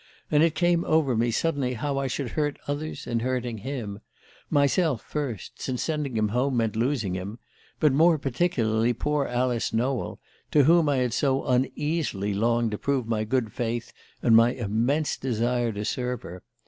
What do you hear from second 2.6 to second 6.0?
others in hurting him: myself first, since